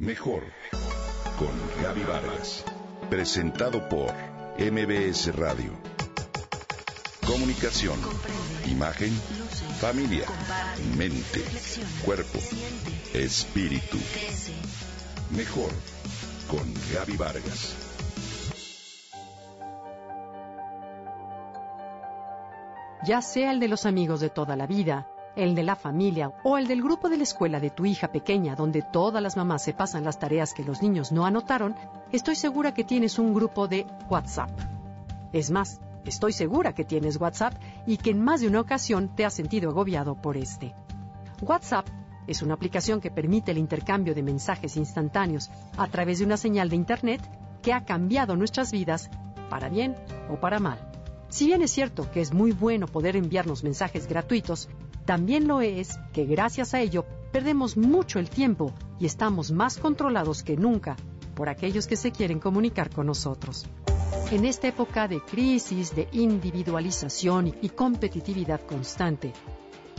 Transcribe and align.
Mejor 0.00 0.44
con 1.40 1.82
Gaby 1.82 2.04
Vargas. 2.04 2.64
Presentado 3.10 3.88
por 3.88 4.14
MBS 4.56 5.34
Radio. 5.34 5.72
Comunicación, 7.26 7.98
imagen, 8.70 9.10
familia, 9.80 10.24
mente, 10.96 11.42
cuerpo, 12.04 12.38
espíritu. 13.12 13.98
Mejor 15.36 15.72
con 16.48 16.72
Gaby 16.94 17.16
Vargas. 17.16 17.74
Ya 23.04 23.20
sea 23.20 23.50
el 23.50 23.58
de 23.58 23.66
los 23.66 23.84
amigos 23.84 24.20
de 24.20 24.30
toda 24.30 24.54
la 24.54 24.68
vida, 24.68 25.08
el 25.38 25.54
de 25.54 25.62
la 25.62 25.76
familia 25.76 26.32
o 26.42 26.58
el 26.58 26.66
del 26.66 26.82
grupo 26.82 27.08
de 27.08 27.16
la 27.16 27.22
escuela 27.22 27.60
de 27.60 27.70
tu 27.70 27.86
hija 27.86 28.08
pequeña 28.08 28.56
donde 28.56 28.82
todas 28.82 29.22
las 29.22 29.36
mamás 29.36 29.62
se 29.62 29.72
pasan 29.72 30.02
las 30.02 30.18
tareas 30.18 30.52
que 30.52 30.64
los 30.64 30.82
niños 30.82 31.12
no 31.12 31.24
anotaron, 31.24 31.76
estoy 32.10 32.34
segura 32.34 32.74
que 32.74 32.82
tienes 32.82 33.20
un 33.20 33.32
grupo 33.32 33.68
de 33.68 33.86
WhatsApp. 34.10 34.50
Es 35.32 35.52
más, 35.52 35.80
estoy 36.04 36.32
segura 36.32 36.72
que 36.72 36.84
tienes 36.84 37.20
WhatsApp 37.20 37.54
y 37.86 37.98
que 37.98 38.10
en 38.10 38.20
más 38.20 38.40
de 38.40 38.48
una 38.48 38.60
ocasión 38.60 39.14
te 39.14 39.24
has 39.24 39.34
sentido 39.34 39.70
agobiado 39.70 40.16
por 40.16 40.36
este. 40.36 40.74
WhatsApp 41.40 41.86
es 42.26 42.42
una 42.42 42.54
aplicación 42.54 43.00
que 43.00 43.12
permite 43.12 43.52
el 43.52 43.58
intercambio 43.58 44.16
de 44.16 44.24
mensajes 44.24 44.76
instantáneos 44.76 45.52
a 45.76 45.86
través 45.86 46.18
de 46.18 46.24
una 46.24 46.36
señal 46.36 46.68
de 46.68 46.74
Internet 46.74 47.22
que 47.62 47.72
ha 47.72 47.84
cambiado 47.84 48.34
nuestras 48.34 48.72
vidas 48.72 49.08
para 49.48 49.68
bien 49.68 49.94
o 50.28 50.40
para 50.40 50.58
mal. 50.58 50.87
Si 51.28 51.46
bien 51.46 51.62
es 51.62 51.70
cierto 51.70 52.10
que 52.10 52.20
es 52.20 52.32
muy 52.32 52.52
bueno 52.52 52.86
poder 52.86 53.14
enviarnos 53.16 53.62
mensajes 53.62 54.08
gratuitos, 54.08 54.68
también 55.04 55.46
lo 55.46 55.60
es 55.60 55.98
que 56.12 56.24
gracias 56.24 56.74
a 56.74 56.80
ello 56.80 57.04
perdemos 57.32 57.76
mucho 57.76 58.18
el 58.18 58.30
tiempo 58.30 58.72
y 58.98 59.06
estamos 59.06 59.50
más 59.50 59.76
controlados 59.76 60.42
que 60.42 60.56
nunca 60.56 60.96
por 61.34 61.48
aquellos 61.48 61.86
que 61.86 61.96
se 61.96 62.12
quieren 62.12 62.40
comunicar 62.40 62.90
con 62.90 63.06
nosotros. 63.06 63.66
En 64.30 64.44
esta 64.44 64.68
época 64.68 65.06
de 65.06 65.20
crisis, 65.20 65.94
de 65.94 66.08
individualización 66.12 67.54
y 67.62 67.68
competitividad 67.70 68.60
constante, 68.62 69.32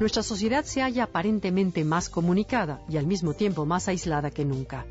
nuestra 0.00 0.22
sociedad 0.22 0.64
se 0.64 0.82
halla 0.82 1.04
aparentemente 1.04 1.84
más 1.84 2.08
comunicada 2.08 2.82
y 2.88 2.96
al 2.96 3.06
mismo 3.06 3.34
tiempo 3.34 3.66
más 3.66 3.88
aislada 3.88 4.30
que 4.30 4.44
nunca. 4.44 4.86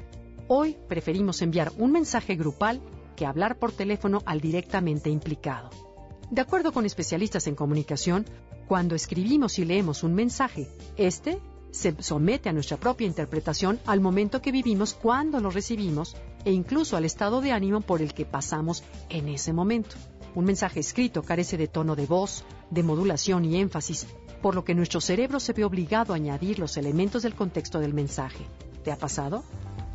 Hoy 0.47 0.77
preferimos 0.87 1.41
enviar 1.41 1.71
un 1.77 1.91
mensaje 1.91 2.35
grupal 2.35 2.81
que 3.15 3.25
hablar 3.25 3.57
por 3.57 3.71
teléfono 3.71 4.21
al 4.25 4.41
directamente 4.41 5.09
implicado. 5.09 5.84
De 6.31 6.41
acuerdo 6.41 6.73
con 6.73 6.85
especialistas 6.85 7.47
en 7.47 7.55
comunicación, 7.55 8.25
cuando 8.67 8.95
escribimos 8.95 9.59
y 9.59 9.65
leemos 9.65 10.03
un 10.03 10.15
mensaje, 10.15 10.67
este 10.97 11.39
se 11.71 11.93
somete 12.01 12.49
a 12.49 12.53
nuestra 12.53 12.77
propia 12.77 13.05
interpretación 13.05 13.79
al 13.85 13.99
momento 13.99 14.41
que 14.41 14.51
vivimos 14.51 14.93
cuando 14.93 15.39
lo 15.39 15.51
recibimos 15.51 16.15
e 16.45 16.51
incluso 16.51 16.95
al 16.95 17.05
estado 17.05 17.41
de 17.41 17.51
ánimo 17.51 17.81
por 17.81 18.01
el 18.01 18.13
que 18.13 18.25
pasamos 18.25 18.83
en 19.09 19.27
ese 19.27 19.51
momento. 19.51 19.95
Un 20.35 20.45
mensaje 20.45 20.79
escrito 20.79 21.21
carece 21.21 21.57
de 21.57 21.67
tono 21.67 21.95
de 21.95 22.05
voz, 22.05 22.43
de 22.71 22.81
modulación 22.81 23.45
y 23.45 23.57
énfasis, 23.57 24.07
por 24.41 24.55
lo 24.55 24.63
que 24.63 24.75
nuestro 24.75 25.01
cerebro 25.01 25.39
se 25.39 25.53
ve 25.53 25.63
obligado 25.63 26.13
a 26.13 26.15
añadir 26.15 26.59
los 26.59 26.77
elementos 26.77 27.23
del 27.23 27.35
contexto 27.35 27.79
del 27.79 27.93
mensaje. 27.93 28.45
¿Te 28.83 28.91
ha 28.91 28.97
pasado? 28.97 29.43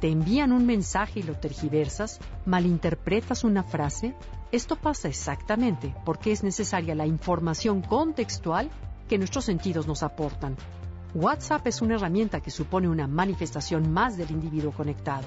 ¿Te 0.00 0.08
envían 0.08 0.52
un 0.52 0.64
mensaje 0.64 1.20
y 1.20 1.22
lo 1.22 1.34
tergiversas? 1.34 2.20
¿Malinterpretas 2.46 3.44
una 3.44 3.62
frase? 3.62 4.14
Esto 4.50 4.76
pasa 4.76 5.08
exactamente 5.08 5.94
porque 6.06 6.32
es 6.32 6.42
necesaria 6.42 6.94
la 6.94 7.06
información 7.06 7.82
contextual 7.82 8.70
que 9.10 9.18
nuestros 9.18 9.44
sentidos 9.44 9.86
nos 9.86 10.02
aportan. 10.02 10.56
WhatsApp 11.14 11.66
es 11.66 11.82
una 11.82 11.96
herramienta 11.96 12.40
que 12.40 12.50
supone 12.50 12.88
una 12.88 13.06
manifestación 13.06 13.92
más 13.92 14.16
del 14.16 14.30
individuo 14.30 14.72
conectado, 14.72 15.26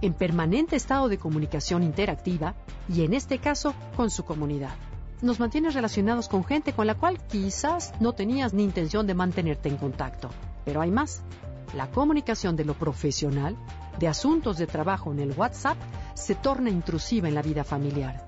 en 0.00 0.12
permanente 0.12 0.74
estado 0.74 1.08
de 1.08 1.18
comunicación 1.18 1.84
interactiva 1.84 2.56
y 2.88 3.04
en 3.04 3.14
este 3.14 3.38
caso 3.38 3.74
con 3.96 4.10
su 4.10 4.24
comunidad. 4.24 4.74
Nos 5.22 5.38
mantiene 5.38 5.70
relacionados 5.70 6.28
con 6.28 6.44
gente 6.44 6.72
con 6.72 6.88
la 6.88 6.96
cual 6.96 7.18
quizás 7.28 7.92
no 8.00 8.12
tenías 8.12 8.54
ni 8.54 8.64
intención 8.64 9.06
de 9.06 9.14
mantenerte 9.14 9.68
en 9.68 9.76
contacto. 9.76 10.30
Pero 10.64 10.80
hay 10.80 10.90
más. 10.90 11.22
La 11.76 11.90
comunicación 11.90 12.56
de 12.56 12.64
lo 12.64 12.74
profesional, 12.74 13.56
de 13.98 14.08
asuntos 14.08 14.58
de 14.58 14.66
trabajo 14.66 15.12
en 15.12 15.20
el 15.20 15.32
WhatsApp, 15.32 15.76
se 16.14 16.34
torna 16.34 16.70
intrusiva 16.70 17.28
en 17.28 17.34
la 17.34 17.42
vida 17.42 17.64
familiar. 17.64 18.26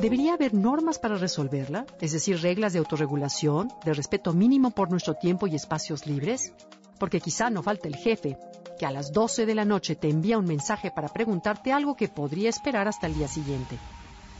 ¿Debería 0.00 0.34
haber 0.34 0.52
normas 0.52 0.98
para 0.98 1.16
resolverla? 1.16 1.86
Es 2.00 2.12
decir, 2.12 2.40
reglas 2.42 2.72
de 2.72 2.80
autorregulación, 2.80 3.72
de 3.84 3.94
respeto 3.94 4.32
mínimo 4.32 4.70
por 4.70 4.90
nuestro 4.90 5.14
tiempo 5.14 5.46
y 5.46 5.54
espacios 5.54 6.06
libres? 6.06 6.52
Porque 6.98 7.20
quizá 7.20 7.48
no 7.50 7.62
falta 7.62 7.88
el 7.88 7.96
jefe, 7.96 8.38
que 8.78 8.86
a 8.86 8.90
las 8.90 9.12
12 9.12 9.46
de 9.46 9.54
la 9.54 9.64
noche 9.64 9.96
te 9.96 10.10
envía 10.10 10.38
un 10.38 10.44
mensaje 10.44 10.90
para 10.90 11.08
preguntarte 11.08 11.72
algo 11.72 11.96
que 11.96 12.08
podría 12.08 12.50
esperar 12.50 12.88
hasta 12.88 13.06
el 13.06 13.14
día 13.14 13.28
siguiente. 13.28 13.78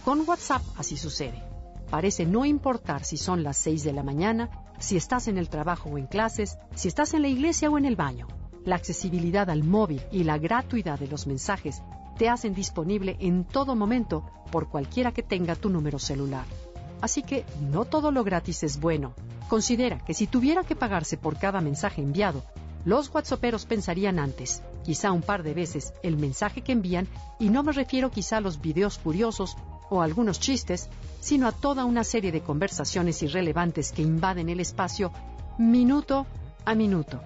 Con 0.04 0.28
WhatsApp 0.28 0.62
así 0.76 0.96
sucede. 0.96 1.42
Parece 1.90 2.26
no 2.26 2.44
importar 2.44 3.04
si 3.04 3.16
son 3.16 3.42
las 3.42 3.56
6 3.58 3.84
de 3.84 3.92
la 3.92 4.02
mañana, 4.02 4.50
si 4.78 4.96
estás 4.96 5.28
en 5.28 5.38
el 5.38 5.48
trabajo 5.48 5.88
o 5.90 5.98
en 5.98 6.06
clases, 6.06 6.58
si 6.74 6.88
estás 6.88 7.14
en 7.14 7.22
la 7.22 7.28
iglesia 7.28 7.70
o 7.70 7.78
en 7.78 7.86
el 7.86 7.96
baño. 7.96 8.26
La 8.66 8.74
accesibilidad 8.74 9.48
al 9.48 9.62
móvil 9.62 10.02
y 10.10 10.24
la 10.24 10.38
gratuidad 10.38 10.98
de 10.98 11.06
los 11.06 11.28
mensajes 11.28 11.82
te 12.18 12.28
hacen 12.28 12.52
disponible 12.52 13.16
en 13.20 13.44
todo 13.44 13.76
momento 13.76 14.28
por 14.50 14.68
cualquiera 14.68 15.12
que 15.12 15.22
tenga 15.22 15.54
tu 15.54 15.70
número 15.70 16.00
celular. 16.00 16.44
Así 17.00 17.22
que 17.22 17.44
no 17.60 17.84
todo 17.84 18.10
lo 18.10 18.24
gratis 18.24 18.64
es 18.64 18.80
bueno. 18.80 19.14
Considera 19.48 19.98
que 20.04 20.14
si 20.14 20.26
tuviera 20.26 20.64
que 20.64 20.74
pagarse 20.74 21.16
por 21.16 21.38
cada 21.38 21.60
mensaje 21.60 22.02
enviado, 22.02 22.42
los 22.84 23.08
WhatsApperos 23.14 23.66
pensarían 23.66 24.18
antes, 24.18 24.64
quizá 24.84 25.12
un 25.12 25.22
par 25.22 25.44
de 25.44 25.54
veces, 25.54 25.92
el 26.02 26.16
mensaje 26.16 26.62
que 26.62 26.72
envían, 26.72 27.06
y 27.38 27.50
no 27.50 27.62
me 27.62 27.70
refiero 27.70 28.10
quizá 28.10 28.38
a 28.38 28.40
los 28.40 28.60
videos 28.60 28.98
curiosos 28.98 29.56
o 29.90 30.02
algunos 30.02 30.40
chistes, 30.40 30.88
sino 31.20 31.46
a 31.46 31.52
toda 31.52 31.84
una 31.84 32.02
serie 32.02 32.32
de 32.32 32.40
conversaciones 32.40 33.22
irrelevantes 33.22 33.92
que 33.92 34.02
invaden 34.02 34.48
el 34.48 34.58
espacio 34.58 35.12
minuto 35.56 36.26
a 36.64 36.74
minuto. 36.74 37.20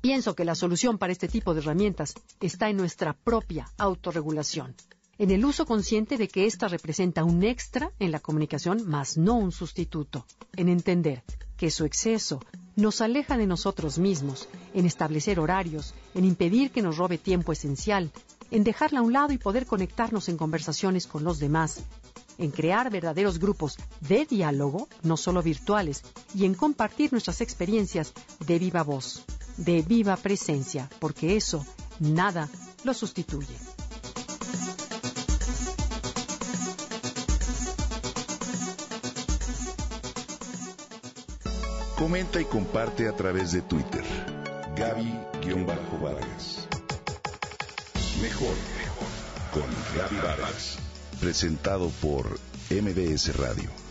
Pienso 0.00 0.34
que 0.34 0.46
la 0.46 0.54
solución 0.54 0.96
para 0.96 1.12
este 1.12 1.28
tipo 1.28 1.52
de 1.52 1.60
herramientas 1.60 2.14
está 2.40 2.70
en 2.70 2.78
nuestra 2.78 3.12
propia 3.12 3.70
autorregulación, 3.76 4.74
en 5.18 5.30
el 5.30 5.44
uso 5.44 5.66
consciente 5.66 6.16
de 6.16 6.26
que 6.26 6.46
ésta 6.46 6.68
representa 6.68 7.22
un 7.22 7.42
extra 7.42 7.92
en 7.98 8.10
la 8.10 8.20
comunicación, 8.20 8.88
más 8.88 9.18
no 9.18 9.36
un 9.36 9.52
sustituto, 9.52 10.24
en 10.56 10.70
entender 10.70 11.22
que 11.58 11.70
su 11.70 11.84
exceso 11.84 12.40
nos 12.76 13.02
aleja 13.02 13.36
de 13.36 13.46
nosotros 13.46 13.98
mismos, 13.98 14.48
en 14.72 14.86
establecer 14.86 15.38
horarios, 15.38 15.92
en 16.14 16.24
impedir 16.24 16.70
que 16.70 16.80
nos 16.80 16.96
robe 16.96 17.18
tiempo 17.18 17.52
esencial, 17.52 18.10
en 18.50 18.64
dejarla 18.64 19.00
a 19.00 19.02
un 19.02 19.12
lado 19.12 19.34
y 19.34 19.38
poder 19.38 19.66
conectarnos 19.66 20.30
en 20.30 20.38
conversaciones 20.38 21.06
con 21.06 21.24
los 21.24 21.38
demás, 21.38 21.84
en 22.38 22.52
crear 22.52 22.90
verdaderos 22.90 23.38
grupos 23.38 23.76
de 24.00 24.24
diálogo, 24.24 24.88
no 25.02 25.18
solo 25.18 25.42
virtuales, 25.42 26.02
y 26.34 26.46
en 26.46 26.54
compartir 26.54 27.12
nuestras 27.12 27.42
experiencias 27.42 28.14
de 28.46 28.58
viva 28.58 28.82
voz 28.82 29.26
de 29.60 29.82
viva 29.82 30.16
presencia, 30.16 30.88
porque 30.98 31.36
eso 31.36 31.64
nada 31.98 32.48
lo 32.84 32.94
sustituye. 32.94 33.56
Comenta 41.96 42.40
y 42.40 42.46
comparte 42.46 43.08
a 43.08 43.12
través 43.12 43.52
de 43.52 43.60
Twitter. 43.60 44.02
Gaby-Vargas. 44.74 46.66
Mejor 48.22 48.54
con 49.52 49.66
Gaby 49.96 50.16
Vargas. 50.16 50.78
Presentado 51.20 51.90
por 52.00 52.38
MBS 52.70 53.36
Radio. 53.36 53.89